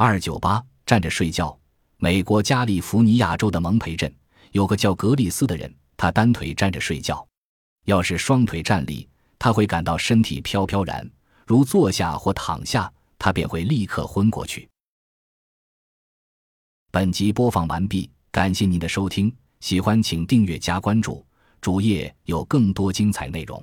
[0.00, 1.58] 二九八站着睡觉。
[1.96, 4.14] 美国加利福尼亚州的蒙培镇
[4.52, 7.26] 有个叫格里斯的人，他单腿站着睡觉。
[7.86, 9.08] 要是双腿站立，
[9.40, 11.04] 他会感到身体飘飘然；
[11.44, 12.88] 如坐下或躺下，
[13.18, 14.68] 他便会立刻昏过去。
[16.92, 21.26] 本集播放完毕，感谢您的收听，喜欢请订阅加关注，
[21.60, 23.60] 主页有更多精彩内容。